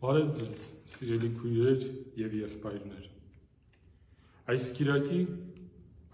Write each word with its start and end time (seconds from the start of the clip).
Բարև 0.00 0.28
ձեզ, 0.32 0.60
սիրելի 0.88 1.28
քույրեր 1.36 1.82
եւ 2.16 2.34
եղբայրներ։ 2.38 3.08
Այս 4.48 4.68
Կիրակի 4.76 5.16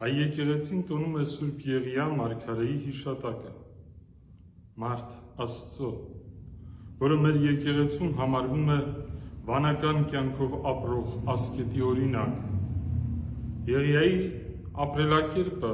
հայ 0.00 0.08
եկեղեցին 0.12 0.80
տոնում 0.88 1.12
է 1.20 1.26
Սուրբ 1.32 1.60
Եղիա 1.70 2.06
Մարգարեի 2.18 2.72
հիշատակը։ 2.86 3.52
Մարդ 4.82 5.12
Աստծո, 5.44 5.90
որը 7.04 7.18
մեր 7.26 7.38
եկեղեցում 7.44 8.10
համարվում 8.18 8.72
է 8.74 8.78
վանական 9.50 10.02
կյանքով 10.14 10.56
ապրող 10.72 11.12
ասկետի 11.36 11.84
օրինակ։ 11.90 12.40
Եղիայի 13.70 14.16
ապրելակերպը 14.86 15.70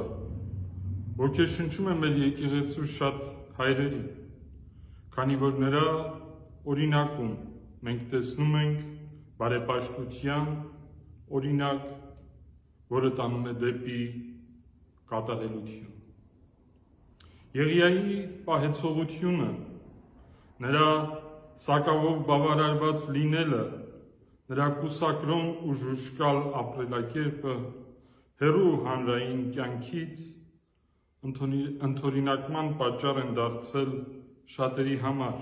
ոգեշնչում 1.23 1.89
է 1.89 1.97
մեր 2.03 2.21
եկեղեցու 2.27 2.85
շատ 2.99 3.25
հայրերի, 3.63 4.03
քանի 5.17 5.39
որ 5.47 5.59
նրա 5.65 5.87
օրինակում 6.75 7.33
մենք 7.83 8.03
տեսնում 8.13 8.53
ենք 8.59 8.83
բարեպաշտության 9.41 10.51
օրինակ, 11.39 11.87
որը 12.93 13.09
տանում 13.19 13.49
է 13.51 13.53
դեպի 13.63 14.01
կատարելություն։ 15.11 15.89
Եղիայի 17.59 18.19
պահեցողությունը, 18.47 19.49
նրա 20.65 20.87
սակավով 21.63 22.21
բավարարված 22.29 23.07
լինելը, 23.17 23.63
նրա 24.53 24.67
կուսակրոն 24.79 25.49
ու 25.67 25.75
ժուշկալ 25.81 26.39
ապրելակերպը 26.61 27.53
հերու 28.43 28.71
հանրային 28.87 29.43
կյանքից 29.57 30.23
ընթորինակման 31.87 32.71
պատճառ 32.79 33.19
են 33.21 33.35
դարձել 33.37 33.91
շատերի 34.55 34.97
համար, 35.03 35.37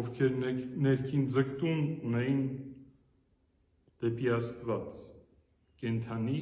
ովքեր 0.00 0.32
ներքին 0.84 1.26
ձգտուն 1.30 1.82
ունեին 2.08 2.40
դեպի 4.02 4.30
Աստված, 4.34 4.96
կենթանի 5.82 6.38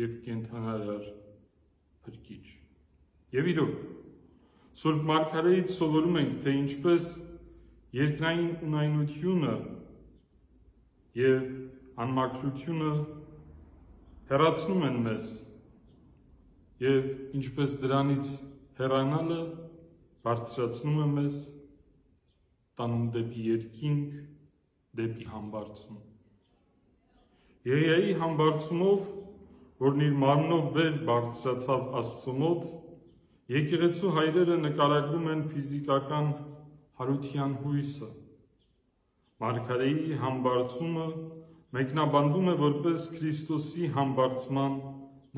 եւ 0.00 0.14
կենթանարար 0.24 1.08
փրկիչ։ 2.06 2.44
Եվ 3.36 3.50
իրոք, 3.52 3.74
Սուրբ 4.78 5.04
Մարգարեից 5.10 5.74
սովորում 5.74 6.16
ենք, 6.22 6.34
թե 6.44 6.54
ինչպես 6.62 7.10
երկնային 7.98 8.50
ունայնությունը 8.68 9.54
եւ 11.18 11.44
անմաքրությունը 12.04 12.90
հեռացնում 14.28 14.82
են 14.88 14.98
մեզ 15.08 15.30
եւ 16.84 17.06
ինչպես 17.38 17.76
դրանից 17.82 18.32
հեռանալը 18.78 19.38
բարձրացնում 20.28 20.98
է 21.04 21.06
մեզ 21.14 21.38
տանում 22.78 23.06
դեպի 23.14 23.46
երկինք, 23.48 24.18
դեպի 24.98 25.26
համբարձում։ 25.32 25.98
Եղիայի 27.68 28.12
համբարձումով, 28.22 29.00
որն 29.82 30.04
իր 30.08 30.14
մարմնով 30.22 30.68
վեր 30.76 30.94
բարձրացավ 31.08 31.82
Աստծո 32.00 32.34
մոտ, 32.42 32.62
եկեղեցու 33.54 34.14
հայրերը 34.18 34.56
նկարագրում 34.62 35.28
են 35.34 35.42
ֆիզիկական 35.52 36.30
հարության 37.00 37.52
հույսը։ 37.64 38.08
Մարգարեի 39.42 40.16
համբարձումը 40.22 41.06
մեկնաբանվում 41.78 42.48
է 42.52 42.54
որպես 42.62 43.06
Քրիստոսի 43.18 43.90
համբարձման 43.98 44.78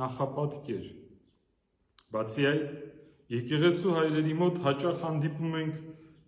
նախապատկեր։ 0.00 0.86
Բացի 2.14 2.46
այդ, 2.50 2.70
եկեղեցու 3.34 3.96
հայրերի 3.96 4.36
մոտ 4.41 4.61
հաճախ 4.66 5.02
հանդիպում 5.05 5.56
ենք 5.61 5.80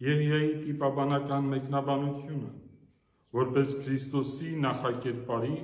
Եղիայի 0.03 0.51
տիպաբանական 0.65 1.45
մեկնաբանությունը, 1.53 2.51
որպես 3.39 3.75
Քրիստոսի 3.85 4.51
նախակերպարի, 4.65 5.59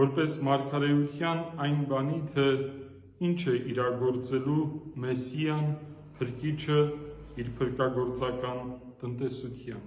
որպես 0.00 0.36
մարգարեության 0.48 1.40
այն 1.64 1.78
բանի, 1.92 2.18
թե 2.34 2.46
ինչ 3.28 3.40
է 3.54 3.56
իրագործելու 3.72 4.64
Մեսիան, 5.04 5.66
փրկիչը 6.18 6.78
իր 7.40 7.50
փրկagorցական 7.58 8.60
տնտեսության։ 9.00 9.86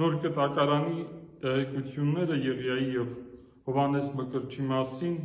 Նոր 0.00 0.16
կտակարանի 0.24 1.02
տեղեկությունները 1.42 2.38
Եղիայի 2.44 2.86
եւ 2.94 3.10
Հովանես 3.66 4.08
Մկրտչի 4.20 4.64
մասին 4.70 5.18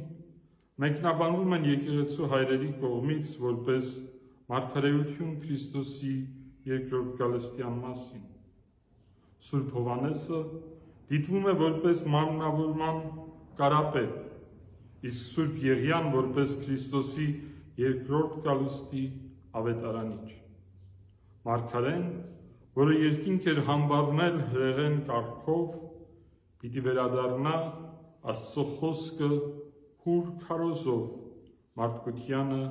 մեկնաբանվում 0.84 1.56
են 1.60 1.70
եկեղեցու 1.70 2.28
հայրերի 2.34 2.70
կողմից 2.82 3.32
որպես 3.46 3.88
մարգարեություն 4.52 5.34
Քրիստոսի 5.44 6.14
երկրորդ 6.70 7.12
գալստյան 7.20 7.78
մասին։ 7.84 8.26
Սուրբ 9.50 9.70
Հովանեսը 9.78 10.40
դիտվում 11.10 11.48
է 11.50 11.54
որպես 11.60 12.02
մաննավորման 12.16 13.00
կարապետ, 13.60 14.18
իսկ 15.10 15.30
Սուրբ 15.30 15.62
Եղիան 15.66 16.10
որպես 16.16 16.56
Քրիստոսի 16.64 17.28
երկրորդ 17.80 18.36
գալստի 18.46 19.04
ավետարանիչ։ 19.60 20.36
Մարգարեն, 21.50 22.06
որը 22.80 22.98
երկինք 23.00 23.48
էր 23.54 23.62
համբարնել 23.70 24.38
հրեղեն 24.52 25.00
կարգով, 25.10 25.72
պիտի 26.60 26.86
վերադառնա 26.90 27.56
Աստծո 28.30 28.64
խոսքը 28.82 29.32
հուր 30.06 30.32
քարոզով 30.44 31.04
մարդկությանը 31.80 32.64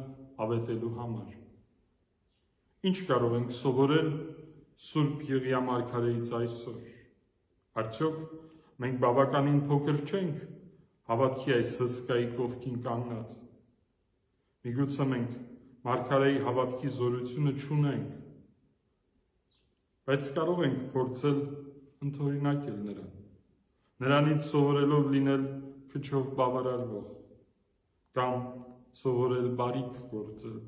ավետելու 0.44 0.94
համար։ 1.00 1.47
Ինչ 2.86 2.98
կարող 3.08 3.32
ենք 3.34 3.48
սովորել 3.58 4.08
Սուրբ 4.88 5.22
Եղիա 5.26 5.58
Մարգարեից 5.66 6.28
այսօր։ 6.38 6.76
Արդյոք 7.82 8.20
մենք 8.84 9.00
բավականին 9.04 9.56
փոքր 9.70 9.98
չենք 10.06 10.44
հավատքի 11.10 11.54
այս 11.56 11.72
հսկայի 11.80 12.28
կողքին 12.36 12.76
կանգնած։ 12.84 13.34
Միգուցե 14.68 15.08
մենք 15.14 15.34
Մարգարեի 15.88 16.38
հավատքի 16.46 16.94
զորությունը 17.00 17.56
չունենք, 17.58 18.14
բայց 20.08 20.30
կարող 20.38 20.64
ենք 20.68 20.80
փորձել 20.94 21.38
ընդօրինակել 22.06 22.80
նրան։ 22.86 23.12
Նրանից 24.06 24.42
սովորելով 24.54 25.12
լինել 25.18 25.46
քչով 25.92 26.32
բավարարվող 26.38 27.06
կամ 28.18 28.50
սովորել 29.02 29.54
բարիք 29.58 30.02
գործել։ 30.14 30.58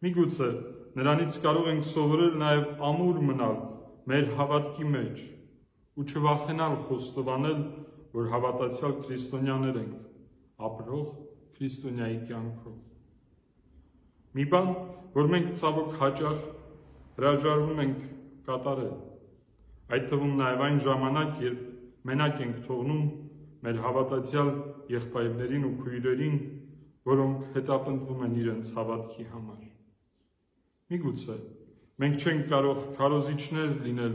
Միգուցե 0.00 0.50
Նրանից 0.90 1.36
կարող 1.44 1.68
ենք 1.70 1.84
սովորել 1.86 2.32
նաև 2.40 2.70
ամուր 2.82 3.18
մնալ 3.28 3.58
մեր 4.10 4.24
հավատքի 4.38 4.86
մեջ 4.94 5.20
ու 6.00 6.06
չվախենալ 6.10 6.74
խոստովանել, 6.86 7.60
որ 8.16 8.26
հավատացյալ 8.32 8.96
քրիստոնյաներ 9.04 9.78
ենք, 9.82 9.94
ապրող 10.66 11.06
քրիստոնյայի 11.60 12.18
կյանքով։ 12.26 12.74
Մի 14.34 14.46
բան, 14.50 14.68
որ 15.14 15.32
մենք 15.36 15.54
ցավոք 15.62 15.96
հաճախ 16.02 16.44
հրաժարվում 17.20 17.82
ենք 17.86 18.04
կատարել։ 18.50 18.94
Այդ 19.94 20.06
թվում 20.10 20.36
նաև 20.42 20.64
այն 20.66 20.84
ժամանակ, 20.90 21.34
երբ 21.46 21.64
մենակ 22.10 22.46
ենք 22.50 22.62
թողնում 22.66 23.04
մեր 23.66 23.84
հավատացյալ 23.86 24.56
եղբայրներին 24.98 25.66
ու 25.70 25.76
քույրերին, 25.84 26.38
որոնք 27.14 27.52
հետապնդվում 27.58 28.24
են 28.26 28.40
իրենց 28.44 28.72
հավատքի 28.80 29.28
համար։ 29.34 29.79
Միգուցե 30.90 31.36
մենք 32.02 32.24
չենք 32.24 32.46
կարող 32.50 32.78
քարոզիչներ 32.96 33.74
լինել 33.84 34.14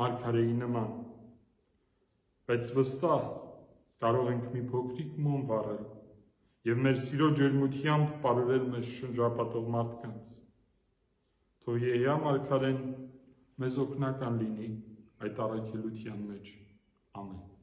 Մարգարեի 0.00 0.54
նման, 0.60 0.88
բայց 2.50 2.72
վստահ 2.78 3.22
կարող 4.04 4.30
ենք 4.34 4.48
մի 4.56 4.64
փոքրիկ 4.72 5.14
մոմ 5.26 5.46
վառել 5.52 5.84
եւ 6.68 6.82
մեր 6.86 7.00
սիրո 7.06 7.30
ջերմությամբ 7.40 8.12
ապարել 8.18 8.68
մեր 8.74 8.86
շնջապատող 8.98 9.72
մարդկանց։ 9.78 10.34
Թող 11.64 11.88
Եհյա 11.88 12.18
Մարգարեն 12.26 12.84
մեզ 13.64 13.80
օգնական 13.88 14.38
լինի 14.44 14.70
այդ 15.24 15.42
առաքելության 15.48 16.22
մեջ։ 16.30 16.54
Ամեն։ 17.24 17.53